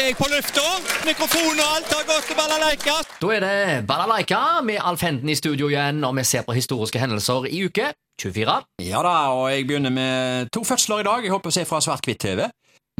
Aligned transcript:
er 0.00 0.10
jeg 0.10 0.16
på 0.18 0.26
lufta. 0.28 0.64
Mikrofon 1.06 1.60
og 1.60 1.68
alt 1.76 1.92
har 1.94 2.04
gått 2.08 2.26
til 2.28 2.36
balalaika. 2.38 2.96
Da 3.20 3.30
er 3.32 3.44
det 3.44 3.86
Balalaika 3.88 4.40
med 4.66 4.82
Alf 4.84 5.04
Henden 5.06 5.30
i 5.32 5.36
studio 5.38 5.70
igjen, 5.70 6.02
og 6.04 6.16
vi 6.18 6.24
ser 6.28 6.44
på 6.46 6.56
historiske 6.56 7.00
hendelser 7.00 7.48
i 7.48 7.62
uke 7.64 7.92
24. 8.20 8.56
Ja 8.84 9.02
da, 9.04 9.14
og 9.36 9.48
jeg 9.52 9.66
begynner 9.68 9.92
med 9.94 10.52
to 10.52 10.64
fødsler 10.68 11.00
i 11.00 11.08
dag. 11.08 11.24
Jeg 11.24 11.32
håper 11.32 11.52
å 11.52 11.56
se 11.56 11.64
fra 11.68 11.80
svart-hvitt-TV. 11.84 12.44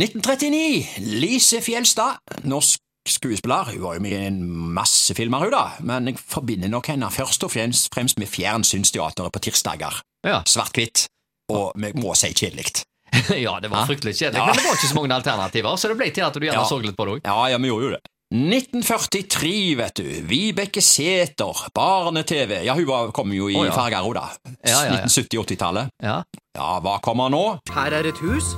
1939. 0.00 1.04
Lise 1.20 1.60
Fjelstad. 1.64 2.20
Norsk 2.48 2.80
skuespiller. 3.08 3.72
Hun 3.74 3.84
var 3.84 3.98
jo 3.98 4.04
med 4.04 4.16
i 4.16 4.24
en 4.26 4.40
masse 4.76 5.14
filmer, 5.16 5.46
hun 5.46 5.54
da, 5.54 5.64
men 5.86 6.10
jeg 6.10 6.20
forbinder 6.20 6.72
nok 6.72 6.90
henne 6.94 7.12
først 7.12 7.44
og 7.46 7.52
fremst 7.54 8.18
med 8.20 8.30
fjernsynsteateret 8.30 9.32
på 9.32 9.46
tirsdager. 9.48 10.02
Ja. 10.26 10.42
Svart-hvitt. 10.48 11.06
Og 11.52 11.72
vi 11.78 11.92
må 12.00 12.16
si 12.18 12.32
kjedelig. 12.34 12.82
ja, 13.46 13.54
det 13.60 13.70
var 13.72 13.86
fryktelig 13.88 14.14
kjedelig, 14.18 14.38
Ja. 14.40 14.46
men 14.50 14.56
det 14.58 14.64
var 14.66 14.76
ikke 14.78 14.90
så 14.90 14.98
mange 14.98 15.14
alternativer, 15.16 15.76
så 15.80 15.88
det 15.92 15.96
ble 16.00 16.10
til 16.14 16.26
at 16.26 16.34
du 16.36 16.44
gjerne 16.46 16.60
Ja. 16.62 16.68
så 16.68 16.78
litt 16.82 16.96
på 16.98 17.06
det 17.08 17.16
òg. 17.16 17.24
Ja, 17.26 17.38
ja, 17.52 17.58
vi 17.62 17.70
gjorde 17.72 17.88
jo 17.90 17.96
det. 17.96 18.02
1943, 18.34 19.76
vet 19.78 19.94
du. 20.00 20.06
Vibeke 20.26 20.82
Sæther, 20.82 21.60
barne-TV. 21.74 22.64
Ja, 22.66 22.74
hun 22.74 23.12
kom 23.14 23.30
jo 23.32 23.46
i 23.48 23.54
oh, 23.54 23.66
ja. 23.68 23.72
farger, 23.72 24.02
hun, 24.02 24.14
da. 24.18 24.24
Ja, 24.66 24.80
ja, 24.82 24.96
ja. 24.98 25.04
1970-80-tallet. 25.06 25.92
Ja. 26.02 26.16
Ja, 26.58 26.68
hva 26.82 26.96
kommer 27.04 27.30
nå? 27.30 27.44
Her 27.70 27.94
er 27.94 28.08
et 28.10 28.18
hus. 28.18 28.54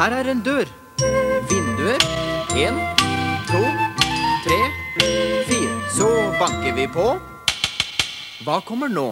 Her 0.00 0.16
er 0.16 0.30
en 0.32 0.40
dør. 0.46 0.64
Vinduer. 1.50 2.00
En, 2.56 2.80
to, 3.50 3.60
tre, 4.46 4.60
fire. 5.50 5.76
Så 5.94 6.08
banker 6.40 6.72
vi 6.78 6.88
på. 6.88 7.10
Hva 8.46 8.60
kommer 8.64 8.88
nå? 8.88 9.10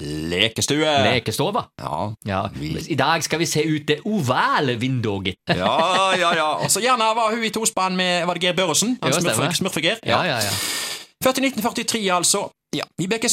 Lekestue. 0.00 0.84
Lekestova. 1.04 1.64
Ja. 1.80 2.12
Ja. 2.26 2.40
Vi- 2.54 2.86
I 2.88 2.94
dag 2.94 3.22
skal 3.24 3.38
vi 3.38 3.46
se 3.46 3.62
ut 3.64 3.86
det 3.88 4.00
ovale 4.04 4.76
vinduet, 4.80 5.24
gitt. 5.24 5.38
Ja, 5.62 6.12
ja, 6.16 6.32
ja. 6.34 6.48
Og 6.64 6.70
så 6.70 6.80
gjerne 6.80 7.10
var 7.16 7.30
hun 7.34 7.44
i 7.44 7.50
tospann 7.50 7.96
med 7.96 8.26
Var 8.26 8.34
det 8.34 8.42
Geir 8.42 8.56
Børresen? 8.56 8.98
Han 9.02 9.12
Ja, 9.12 9.20
smurfe, 9.20 9.52
smurfegeir? 9.56 9.98
Ja, 10.06 10.22
ja, 10.24 10.38
ja. 10.40 10.50
Født 11.24 11.38
i 11.38 11.46
1943, 11.50 12.10
altså. 12.12 12.48
Ja, 12.74 12.82
Vibeke. 12.98 13.28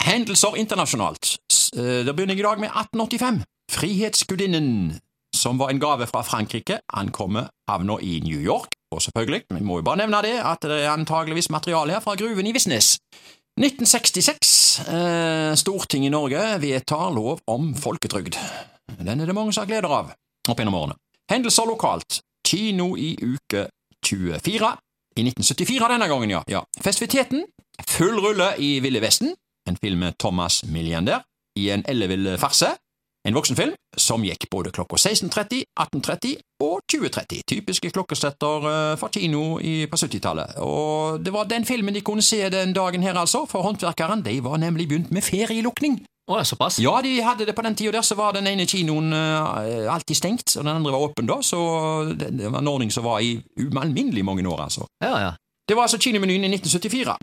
Hendelser 0.00 0.56
internasjonalt. 0.56 1.36
Eh, 1.76 2.04
Da 2.06 2.12
begynner 2.12 2.34
jeg 2.34 2.38
i 2.40 2.42
dag 2.48 2.60
med 2.60 2.68
1885. 2.70 3.42
Frihetsgudinnen, 3.70 5.00
som 5.36 5.58
var 5.58 5.68
en 5.70 5.80
gave 5.80 6.06
fra 6.06 6.22
Frankrike, 6.22 6.78
ankommer 6.94 7.48
havna 7.68 7.96
i 8.00 8.20
New 8.24 8.38
York. 8.40 8.68
Og 8.92 9.02
selvfølgelig, 9.02 9.42
vi 9.50 9.60
må 9.60 9.76
jo 9.78 9.82
bare 9.84 9.96
nevne 10.00 10.22
det, 10.24 10.36
at 10.40 10.62
det 10.62 10.78
er 10.84 10.90
antageligvis 10.94 11.50
materiale 11.50 11.92
her 11.92 12.00
fra 12.00 12.14
gruven 12.16 12.46
i 12.46 12.52
Visnes. 12.52 12.98
1966. 13.58 14.80
Eh, 14.88 15.54
Stortinget 15.58 16.06
i 16.06 16.14
Norge 16.14 16.42
vedtar 16.62 17.10
lov 17.10 17.40
om 17.50 17.72
folketrygd. 17.74 18.38
Den 18.98 19.20
er 19.20 19.26
det 19.26 19.34
mange 19.34 19.52
som 19.52 19.64
har 19.64 19.70
gleder 19.70 19.90
av 19.92 20.12
opp 20.48 20.60
gjennom 20.60 20.78
årene. 20.78 20.96
Hendelser 21.30 21.66
lokalt. 21.68 22.20
Kino 22.46 22.94
i 22.96 23.12
uke 23.20 23.66
24. 24.06 24.70
I 25.18 25.24
1974 25.26 25.88
denne 25.92 26.08
gangen, 26.08 26.30
ja. 26.30 26.42
ja. 26.48 26.62
Festiviteten. 26.80 27.44
Full 27.86 28.20
rulle 28.22 28.52
i 28.62 28.78
Ville 28.80 29.02
Vesten. 29.02 29.34
En 29.68 29.76
film 29.76 30.06
med 30.06 30.16
Thomas 30.18 30.62
Milliander 30.64 31.26
i 31.58 31.68
en 31.74 31.84
ellevill 31.90 32.36
farse. 32.40 32.70
En 33.28 33.36
voksenfilm 33.36 33.74
som 33.98 34.22
gikk 34.24 34.46
både 34.48 34.70
klokka 34.72 34.96
16.30, 34.96 35.66
18.30 35.76 36.30
og 36.64 36.78
20.30. 36.88 37.42
Typiske 37.50 37.90
klokkesetter 37.92 38.68
eh, 38.70 38.92
fra 38.96 39.10
kino 39.12 39.42
på 39.60 39.98
70-tallet. 40.00 40.54
Og 40.64 41.18
det 41.20 41.34
var 41.34 41.50
den 41.50 41.66
filmen 41.68 41.92
de 41.96 42.04
kunne 42.06 42.24
se 42.24 42.40
den 42.52 42.72
dagen 42.72 43.04
her, 43.04 43.18
altså, 43.20 43.44
for 43.50 43.66
håndverkeren. 43.66 44.24
De 44.24 44.38
var 44.44 44.56
nemlig 44.62 44.88
begynt 44.88 45.12
med 45.12 45.26
ferielukning. 45.26 46.00
Oh, 46.28 46.40
såpass? 46.42 46.78
Ja, 46.80 47.00
de 47.04 47.18
hadde 47.24 47.46
det 47.48 47.56
på 47.56 47.64
den 47.64 47.76
tida 47.76 47.98
der, 47.98 48.04
så 48.04 48.16
var 48.16 48.32
den 48.36 48.46
ene 48.46 48.66
kinoen 48.68 49.12
uh, 49.12 49.92
alltid 49.92 50.16
stengt, 50.16 50.56
og 50.56 50.64
den 50.64 50.74
andre 50.74 50.92
var 50.92 51.04
åpen 51.06 51.28
da, 51.28 51.38
så 51.40 51.60
det, 52.12 52.34
det 52.36 52.50
var 52.52 52.60
en 52.60 52.68
ordning 52.68 52.92
som 52.92 53.06
var 53.08 53.24
i 53.24 53.38
ualminnelig 53.64 54.24
mange 54.24 54.44
år, 54.48 54.60
altså. 54.66 54.84
Ja, 55.04 55.14
ja. 55.24 55.30
Det 55.68 55.76
var 55.76 55.88
altså 55.88 56.00
kinomenyen 56.00 56.44
i 56.44 56.52
1974. 56.52 57.16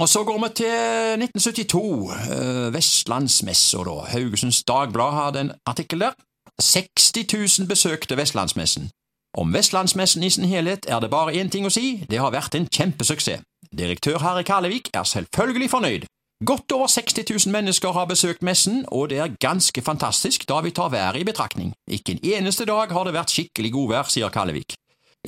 Og 0.00 0.08
så 0.08 0.24
går 0.24 0.38
vi 0.42 0.48
til 0.54 0.72
1972, 1.20 2.10
eh, 2.32 2.74
Vestlandsmessa 2.74 3.84
da. 3.84 3.96
Haugesunds 4.08 4.62
Dagblad 4.64 5.12
hadde 5.12 5.40
en 5.40 5.52
artikkel 5.66 6.00
der. 6.00 6.12
60 6.60 7.58
000 7.58 7.68
besøkte 7.68 8.16
Vestlandsmessen. 8.16 8.90
Om 9.38 9.54
Vestlandsmessen 9.54 10.22
i 10.22 10.30
sin 10.30 10.44
helhet 10.44 10.86
er 10.88 11.00
det 11.00 11.10
bare 11.10 11.32
én 11.32 11.48
ting 11.48 11.66
å 11.66 11.72
si, 11.72 12.04
det 12.10 12.20
har 12.20 12.32
vært 12.32 12.54
en 12.54 12.68
kjempesuksess. 12.68 13.44
Direktør 13.72 14.18
Harry 14.20 14.42
Kalevik 14.42 14.90
er 14.94 15.04
selvfølgelig 15.08 15.70
fornøyd. 15.70 16.04
Godt 16.44 16.72
over 16.72 16.86
60 16.86 17.46
000 17.46 17.52
mennesker 17.52 17.92
har 17.92 18.08
besøkt 18.10 18.42
messen, 18.42 18.84
og 18.88 19.08
det 19.10 19.18
er 19.18 19.36
ganske 19.40 19.82
fantastisk 19.82 20.48
da 20.48 20.60
vi 20.60 20.70
tar 20.70 20.90
været 20.90 21.20
i 21.20 21.24
betraktning. 21.24 21.72
Ikke 21.88 22.12
en 22.12 22.24
eneste 22.34 22.64
dag 22.64 22.92
har 22.92 23.04
det 23.04 23.14
vært 23.14 23.30
skikkelig 23.30 23.72
godvær, 23.72 24.10
sier 24.10 24.28
Karlevik. 24.28 24.74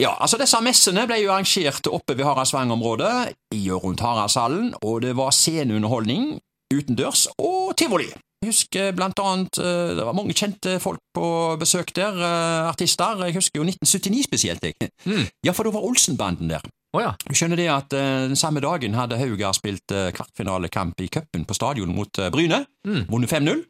Ja, 0.01 0.17
altså 0.19 0.39
Disse 0.41 0.59
messene 0.65 1.05
ble 1.07 1.21
jo 1.23 1.31
arrangert 1.31 1.87
oppe 1.87 2.17
ved 2.19 2.27
Haraldsvang-området, 2.27 3.35
i 3.55 3.63
og 3.71 3.85
rundt 3.85 4.03
Haraldshallen, 4.03 4.73
og 4.83 5.05
det 5.05 5.15
var 5.15 5.31
sceneunderholdning 5.31 6.33
utendørs 6.75 7.29
og 7.39 7.75
tivoli. 7.79 8.09
Jeg 8.45 8.51
husker 8.51 8.91
blant 8.97 9.21
annet 9.23 9.59
eh, 9.63 9.93
det 9.97 10.05
var 10.05 10.17
mange 10.17 10.35
kjente 10.37 10.77
folk 10.83 11.01
på 11.17 11.27
besøk 11.61 11.95
der, 11.97 12.19
eh, 12.19 12.69
artister. 12.69 13.23
Jeg 13.25 13.39
husker 13.39 13.63
jo 13.63 13.65
1979 13.65 14.27
spesielt. 14.27 14.65
jeg. 14.67 14.91
Mm. 15.07 15.25
Ja, 15.47 15.55
for 15.55 15.65
da 15.65 15.73
var 15.73 15.87
Olsenbanden 15.87 16.51
der. 16.51 16.67
Oh, 16.95 17.01
ja. 17.03 17.15
Du 17.25 17.33
skjønner 17.35 17.59
det 17.59 17.71
at 17.73 17.95
eh, 17.97 18.27
den 18.29 18.37
samme 18.37 18.61
dagen 18.61 18.99
hadde 18.99 19.19
Haugar 19.19 19.55
spilt 19.57 19.87
kvartfinalekamp 19.89 21.01
i 21.01 21.09
cupen 21.09 21.47
på 21.47 21.57
stadion 21.57 21.95
mot 21.95 22.21
Bryne. 22.35 22.67
Mm. 22.87 23.07
Vunnet 23.09 23.33
5-0. 23.33 23.65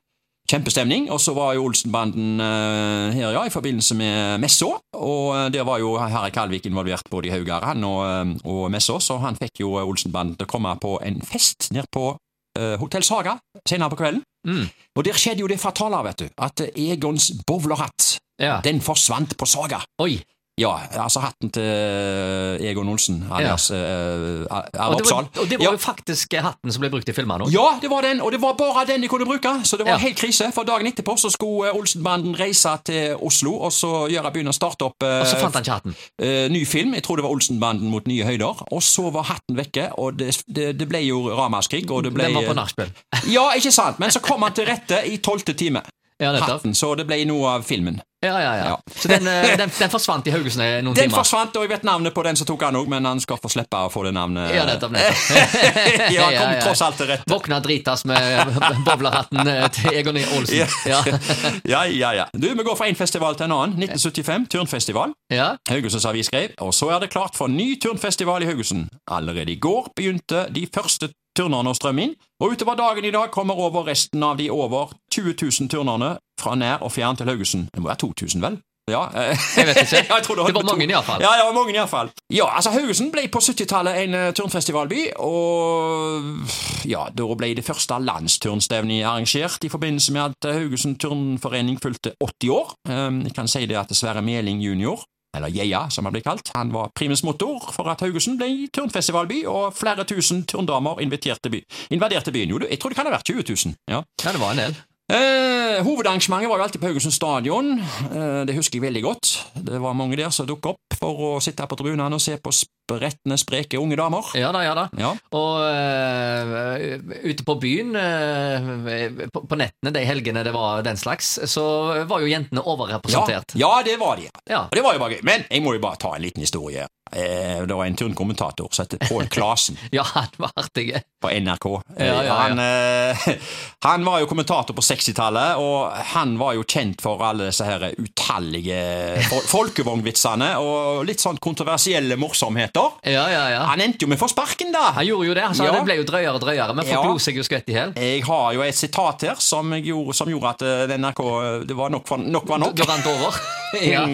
Kjempestemning. 0.54 1.08
Og 1.10 1.18
så 1.18 1.34
var 1.34 1.54
jo 1.56 1.64
Olsenbanden 1.66 2.38
eh, 2.42 3.16
her, 3.16 3.32
ja, 3.34 3.42
i 3.42 3.52
forbindelse 3.52 3.96
med 3.98 4.42
Messa. 4.44 4.70
Og 4.94 5.32
eh, 5.34 5.48
der 5.54 5.66
var 5.66 5.80
jo 5.82 5.96
Harry 5.98 6.30
Kalvik 6.34 6.68
involvert 6.70 7.08
både 7.10 7.28
i 7.28 7.34
Haugar 7.34 7.66
han 7.66 7.82
og, 7.86 8.02
eh, 8.06 8.34
og 8.46 8.68
Messa, 8.70 9.00
så 9.02 9.18
han 9.24 9.38
fikk 9.40 9.64
jo 9.64 9.74
Olsenbanden 9.82 10.38
til 10.38 10.46
å 10.46 10.52
komme 10.52 10.76
på 10.78 10.98
en 11.02 11.18
fest 11.26 11.72
nede 11.74 11.90
på 11.92 12.12
uh, 12.14 12.74
Hotell 12.78 13.02
Saga 13.06 13.34
senere 13.66 13.90
på 13.90 13.98
kvelden. 13.98 14.22
Mm. 14.46 14.68
Og 14.94 15.06
der 15.06 15.18
skjedde 15.18 15.42
jo 15.42 15.50
det 15.50 15.58
fatale, 15.58 16.02
vet 16.06 16.22
du, 16.22 16.28
at 16.46 16.62
Egons 16.70 17.30
bowlerhatt, 17.48 18.18
ja. 18.42 18.60
den 18.64 18.82
forsvant 18.84 19.34
på 19.40 19.48
Saga. 19.48 19.82
Oi. 20.04 20.20
Ja, 20.60 20.70
altså 21.02 21.18
hatten 21.18 21.50
til 21.50 21.64
eh, 21.66 22.62
Egon 22.70 22.86
Olsen, 22.88 23.24
alias 23.26 23.72
ja. 23.74 23.78
Og 23.80 24.44
uh, 24.46 24.68
det 24.70 25.00
Oppsal. 25.00 25.16
var, 25.24 25.40
og 25.42 25.48
det 25.50 25.58
var 25.58 25.64
Ja. 25.64 25.70
jo 25.74 25.80
faktisk 25.82 26.36
hatten 26.38 26.70
som 26.72 26.80
ble 26.84 26.90
brukt 26.92 27.08
i 27.10 27.14
filmene 27.16 27.48
òg. 27.48 27.50
Ja, 27.50 27.78
det 27.82 27.90
var 27.90 28.06
den, 28.06 28.20
og 28.22 28.30
det 28.30 28.38
var 28.42 28.54
bare 28.54 28.84
den 28.86 29.02
de 29.02 29.08
kunne 29.10 29.26
bruke, 29.26 29.50
så 29.66 29.76
det 29.76 29.86
var 29.86 29.96
Ja. 29.96 29.98
helt 29.98 30.16
krise. 30.16 30.52
For 30.54 30.62
dagen 30.62 30.86
etterpå 30.86 31.16
så 31.18 31.30
skulle 31.34 31.72
eh, 31.72 31.74
Olsenbanden 31.74 32.38
reise 32.38 32.70
til 32.86 33.16
Oslo 33.18 33.56
og 33.66 33.72
så 33.74 34.06
gjøre 34.12 34.30
begynne 34.30 34.54
å 34.54 34.56
starte 34.56 34.86
opp 34.86 35.02
uh, 35.02 35.20
Og 35.24 35.26
så 35.26 35.40
fant 35.42 35.58
han 35.58 35.66
ikke 35.66 35.74
hatten. 35.74 35.96
Uh, 36.22 36.46
ny 36.54 36.62
film. 36.66 36.94
Jeg 36.94 37.02
tror 37.02 37.16
det 37.18 37.24
var 37.26 37.34
Olsenbanden 37.34 37.90
mot 37.90 38.06
nye 38.06 38.22
høyder. 38.24 38.62
Og 38.70 38.82
så 38.82 39.10
var 39.10 39.26
hatten 39.32 39.58
vekke, 39.58 39.88
og 39.98 40.18
det, 40.22 40.30
det, 40.46 40.78
det 40.78 40.88
ble 40.88 41.02
jo 41.02 41.34
ramaskrig. 41.34 41.90
Og 41.90 42.04
det 42.06 42.14
ble, 42.14 42.30
Den 42.30 42.38
var 42.38 42.46
på 42.46 42.54
nachspiel. 42.54 42.94
Ja, 43.26 43.50
ikke 43.58 43.72
sant, 43.74 43.98
men 43.98 44.14
så 44.14 44.22
kom 44.22 44.42
han 44.46 44.54
til 44.54 44.70
rette 44.70 45.02
i 45.10 45.18
tolvte 45.18 45.54
time. 45.58 45.82
Ja. 46.24 46.40
Hatten, 46.54 46.74
så 46.74 46.94
det 46.96 47.06
ble 47.06 47.24
noe 47.28 47.54
av 47.58 47.62
filmen. 47.68 48.00
Ja, 48.24 48.38
ja, 48.40 48.52
ja. 48.56 48.78
Så 48.96 49.08
den, 49.10 49.26
eh, 49.28 49.50
den, 49.60 49.68
den 49.78 49.90
forsvant 49.92 50.24
i 50.26 50.32
Haugesund 50.32 50.62
noen 50.86 50.94
Den 50.96 51.10
timer. 51.10 51.18
forsvant, 51.18 51.56
og 51.60 51.62
jeg 51.66 51.68
vet 51.74 51.82
navnet 51.84 52.14
på 52.16 52.22
den 52.24 52.36
som 52.40 52.46
tok 52.48 52.62
han 52.64 52.76
òg, 52.80 52.86
men 52.88 53.04
han 53.04 53.20
skal 53.20 53.36
få 53.36 53.50
slippe 53.52 53.76
å 53.84 53.90
få 53.92 54.06
det 54.06 54.14
navnet. 54.16 54.54
Ja, 54.54 54.62
nettopp, 54.64 54.94
nettopp. 54.96 55.58
ja, 56.14 56.22
han 56.24 56.32
kom 56.32 56.46
Ja, 56.48 56.54
ja. 56.56 56.62
tross 56.64 56.80
alt 56.86 56.96
til 56.96 57.10
rette. 57.10 57.28
Våkna 57.28 57.58
dritas 57.60 58.06
med 58.08 58.54
bowlerhatten 58.86 59.46
eh, 59.52 59.66
til 59.76 59.92
Egon 60.00 60.16
E. 60.16 60.24
Olsen. 60.38 60.56
Ja. 60.56 60.68
Ja. 60.88 61.02
Ja, 61.74 61.82
ja, 61.84 62.12
ja. 62.14 62.24
Du, 62.32 62.48
Vi 62.54 62.64
går 62.64 62.76
fra 62.80 62.86
én 62.88 62.96
festival 62.96 63.36
til 63.36 63.44
en 63.50 63.52
annen. 63.58 63.76
1975, 63.82 64.48
turnfestival. 64.56 65.12
ja. 65.32 65.50
Haugesunds 65.68 66.06
Avis 66.08 66.26
skrev, 66.32 66.54
og 66.64 66.72
så 66.74 66.88
er 66.94 67.04
det 67.04 67.10
klart 67.12 67.36
for 67.36 67.48
ny 67.52 67.74
turnfestival 67.80 68.42
i 68.42 68.48
Haugesund. 68.48 68.88
Allerede 69.10 69.52
i 69.52 69.56
går 69.60 69.92
begynte 69.96 70.46
de 70.54 70.64
første 70.72 71.10
turnerne 71.36 71.72
å 71.72 71.74
strømme 71.74 72.04
inn, 72.06 72.12
og 72.40 72.52
utover 72.54 72.76
dagen 72.78 73.04
i 73.08 73.10
dag 73.10 73.32
kommer 73.34 73.58
over 73.58 73.88
resten 73.88 74.22
av 74.22 74.36
de 74.38 74.46
over 74.54 74.92
20 75.14 75.34
000 75.60 75.72
turnerne 75.72 76.14
fra 76.40 76.54
nær 76.58 76.84
og 76.84 76.92
fjern 76.94 77.18
til 77.18 77.30
Haugesund. 77.30 77.68
Det 77.74 77.82
må 77.82 77.90
være 77.92 78.02
2000, 78.04 78.42
vel? 78.44 78.60
Ja, 78.90 79.06
eh, 79.16 79.38
Jeg 79.56 79.66
vet 79.66 79.78
ikke. 79.80 79.96
jeg 79.96 80.06
det, 80.28 80.46
Det 80.46 80.54
var 80.54 80.66
mange 80.68 80.84
i 80.84 80.92
hvert 80.92 81.04
fall. 81.04 81.22
Ja, 81.22 81.30
det 81.38 81.44
var 81.46 81.54
mange 81.56 81.72
fall. 81.88 82.10
Ja, 82.32 82.48
altså 82.56 82.70
Haugesund 82.74 83.12
ble 83.14 83.24
på 83.32 83.40
70-tallet 83.40 84.02
en 84.02 84.14
eh, 84.18 84.32
turnfestivalby, 84.36 85.06
og 85.24 86.44
ja, 86.84 87.06
da 87.08 87.28
ble 87.40 87.54
det 87.56 87.64
første 87.64 87.96
landsturnstevnet 88.04 89.06
arrangert 89.08 89.64
i 89.64 89.72
forbindelse 89.72 90.12
med 90.12 90.22
at 90.28 90.50
Haugesund 90.58 90.98
turnforening 91.00 91.80
fylte 91.80 92.12
80 92.20 92.52
år. 92.52 92.76
Um, 92.90 93.22
jeg 93.24 93.34
kan 93.34 93.48
si 93.48 93.64
det 93.70 93.80
at 93.80 93.96
Sverre 93.96 94.22
Meling 94.22 94.60
junior, 94.60 95.00
eller 95.34 95.48
Geia 95.48 95.86
som 95.90 96.04
han 96.04 96.14
ble 96.14 96.22
kalt, 96.22 96.52
han 96.54 96.70
var 96.74 96.92
primus 96.94 97.24
motor 97.24 97.72
for 97.72 97.88
at 97.90 98.04
Haugesund 98.04 98.36
ble 98.38 98.68
turnfestivalby, 98.68 99.46
og 99.48 99.72
flere 99.74 100.04
tusen 100.04 100.44
turndamer 100.44 101.00
by, 101.00 101.64
invaderte 101.90 102.32
byen. 102.36 102.52
Jo, 102.52 102.66
jeg 102.68 102.78
tror 102.78 102.92
det 102.92 103.00
kan 103.00 103.08
ha 103.08 103.16
vært 103.16 103.32
20 103.32 103.48
000. 103.48 103.78
ja. 103.88 104.04
ja, 104.04 104.32
det 104.32 104.40
var 104.40 104.52
en 104.52 104.66
del. 104.66 104.76
Eh, 105.04 105.82
hovedarrangementet 105.84 106.48
var 106.48 106.56
jo 106.56 106.64
alltid 106.64 106.80
på 106.80 106.88
Haugesund 106.88 107.12
stadion. 107.12 107.74
Eh, 107.76 108.42
det 108.48 108.54
husker 108.56 108.78
jeg 108.78 108.86
veldig 108.86 109.02
godt. 109.04 109.32
Det 109.66 109.80
var 109.82 109.92
mange 109.92 110.16
der 110.16 110.32
som 110.32 110.48
dukket 110.48 110.72
opp 110.72 110.96
for 110.96 111.24
å 111.28 111.32
sitte 111.44 111.66
på 111.68 111.76
tribunene 111.76 112.16
og 112.16 112.24
se 112.24 112.38
på 112.40 112.52
opprettende, 112.84 113.38
spreke 113.40 113.78
unge 113.80 113.96
damer. 113.96 114.24
Ja 114.36 114.50
da, 114.52 114.62
ja 114.64 114.74
da. 114.76 114.88
Ja. 115.00 115.12
Og 115.32 115.60
uh, 115.64 117.24
ute 117.24 117.44
på 117.46 117.56
byen, 117.60 117.94
uh, 117.96 119.28
på, 119.32 119.44
på 119.48 119.58
nettene 119.60 119.92
de 119.94 120.04
helgene 120.04 120.44
det 120.44 120.52
var 120.54 120.82
den 120.84 120.96
slags, 121.00 121.38
så 121.50 121.64
var 122.08 122.20
jo 122.24 122.28
jentene 122.30 122.60
Ja, 122.64 122.70
overrepresentert. 122.74 123.54
ja, 123.58 123.72
det 123.84 123.96
var 124.00 124.16
de. 124.20 124.28
Ja. 124.50 124.66
Og 124.68 124.76
det 124.76 124.82
var 124.84 124.94
jo 124.94 125.00
bare 125.02 125.16
gøy. 125.16 125.24
Men 125.24 125.44
jeg 125.50 125.62
må 125.64 125.74
jo 125.76 125.80
bare 125.84 125.96
ta 126.00 126.14
en 126.16 126.22
liten 126.24 126.44
historie. 126.44 126.86
Eh, 127.14 127.60
det 127.68 127.74
var 127.76 127.84
en 127.86 127.94
turnkommentator 127.96 128.68
som 128.74 128.86
het 128.88 128.94
Pål 129.06 129.26
Klasen 129.30 129.76
Ja, 129.94 130.02
han 130.14 130.30
var 130.40 130.50
artig. 130.56 130.88
på 131.22 131.28
NRK. 131.30 131.66
Eh, 131.98 132.06
Ja, 132.06 132.14
ja, 132.14 132.22
ja. 132.26 132.34
Han, 132.34 132.58
eh, 132.58 133.34
han 133.84 134.04
var 134.04 134.20
jo 134.22 134.26
kommentator 134.26 134.74
på 134.74 134.82
60-tallet, 134.82 135.56
og 135.60 135.92
han 136.14 136.36
var 136.40 136.54
jo 136.56 136.64
kjent 136.64 137.04
for 137.04 137.20
alle 137.22 137.50
disse 137.50 137.64
her 137.68 137.84
utallige 138.00 138.80
fol 139.28 139.44
folkevognvitsene 139.52 140.54
og 140.58 141.04
litt 141.06 141.22
sånn 141.22 141.38
kontroversielle 141.44 142.16
morsomheter. 142.18 142.73
Ja, 143.04 143.24
ja, 143.30 143.42
ja. 143.52 143.60
Han 143.70 143.80
endte 143.84 144.04
jo 144.04 144.08
med 144.10 144.18
å 144.18 144.22
få 144.24 144.28
sparken, 144.32 144.72
da. 144.74 144.90
Han 144.96 145.06
gjorde 145.06 145.28
jo 145.28 145.34
det. 145.38 145.44
Altså, 145.46 145.64
Ja. 145.64 145.72
Det 145.76 145.84
ble 145.86 145.96
jo 146.00 146.04
drøyere 146.08 146.34
og 146.34 146.40
drøyere, 146.42 146.74
men 146.74 146.84
folk 146.84 146.96
Ja. 146.96 147.02
lo 147.12 147.18
seg 147.18 147.36
jo 147.38 147.44
skvett 147.46 147.68
i 147.70 147.76
hjel. 147.76 147.92
Jeg 147.96 148.24
har 148.26 148.52
jo 148.54 148.62
et 148.62 148.74
sitat 148.74 149.22
her 149.22 149.34
som, 149.38 149.72
jeg 149.72 149.84
gjorde, 149.86 150.14
som 150.14 150.28
gjorde 150.28 150.50
at 150.54 150.62
eh, 150.62 150.96
NRK 150.98 151.22
Det 151.66 151.76
var 151.76 151.90
nok, 151.90 152.06
for, 152.06 152.18
nok 152.18 152.48
var 152.48 152.58
nok. 152.58 152.74
Det 152.74 152.88
rant 152.88 153.06
over. 153.06 153.40
ja. 153.82 154.06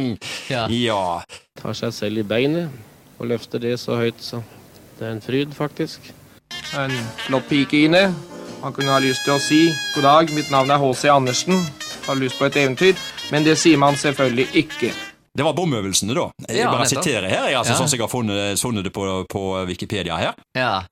Ja. 0.50 0.66
ja. 0.68 1.22
tar 1.60 1.72
seg 1.74 1.92
selv 1.92 2.18
i 2.18 2.22
beinet 2.22 2.70
og 3.20 3.26
løfter 3.28 3.60
det 3.60 3.78
så 3.80 3.96
høyt 4.00 4.20
så 4.20 4.42
det 4.98 5.06
er 5.08 5.12
en 5.12 5.20
fryd, 5.24 5.54
faktisk. 5.56 6.12
En 6.76 6.92
flott 7.24 7.48
pike 7.48 7.84
inne. 7.86 8.14
Han 8.62 8.72
kunne 8.76 8.92
ha 8.92 8.98
lyst 9.00 9.24
til 9.24 9.32
å 9.32 9.40
si 9.40 9.60
god 9.94 10.04
dag, 10.04 10.32
mitt 10.36 10.50
navn 10.52 10.70
er 10.70 10.76
H.C. 10.82 11.08
Andersen. 11.08 11.56
Har 12.06 12.18
lyst 12.20 12.36
på 12.36 12.44
et 12.44 12.56
eventyr, 12.60 12.96
men 13.32 13.44
det 13.44 13.56
sier 13.56 13.78
man 13.80 13.96
selvfølgelig 13.96 14.48
ikke. 14.60 14.92
Det 15.36 15.44
var 15.46 15.52
bomøvelsene, 15.54 16.14
da. 16.14 16.30
Jeg 16.48 16.58
Ja, 16.58 16.70
bare 16.70 16.84
nettopp. 16.84 17.04
siterer 17.04 17.28
her, 17.28 17.46
jeg, 17.48 17.56
altså, 17.56 17.72
Ja. 17.72 17.78
sånn 17.78 17.88
som 17.88 17.98
jeg 17.98 18.02
har 18.02 18.08
funnet, 18.08 18.58
funnet 18.58 18.84
det 18.84 18.92
på, 18.92 19.26
på 19.30 19.66
Wikipedia 19.66 20.16
her. 20.16 20.34
ja. 20.56 20.82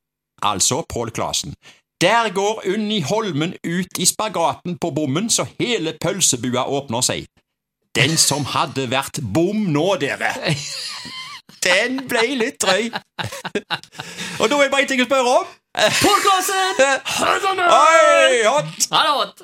Altså 0.42 0.84
Pål 0.88 1.10
Klasen. 1.10 1.54
Der 2.00 2.28
går 2.30 2.62
Unni 2.74 3.00
Holmen 3.02 3.54
ut 3.66 3.98
i 3.98 4.04
spagaten 4.06 4.78
på 4.78 4.92
bommen 4.94 5.26
så 5.28 5.48
hele 5.58 5.96
pølsebua 5.98 6.62
åpner 6.70 7.02
seg. 7.02 7.26
Den 7.94 8.16
som 8.16 8.44
hadde 8.44 8.86
vært 8.88 9.18
bom 9.20 9.66
nå, 9.74 9.98
dere. 9.98 10.30
Den 11.64 12.04
ble 12.06 12.36
litt 12.38 12.60
drøy. 12.62 12.92
Og 14.38 14.46
da 14.48 14.54
er 14.54 14.62
det 14.62 14.70
bare 14.70 14.82
én 14.84 14.88
ting 14.92 15.00
å 15.02 15.08
spørre 15.08 15.32
om. 15.40 15.46
Pål 15.74 16.20
Clausen! 16.22 17.02
Oi, 17.66 18.44
hot! 18.46 19.34